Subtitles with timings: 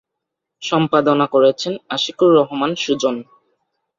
[0.61, 3.15] সম্পাদনা করেছেন আশিকুর রহমান সুজন।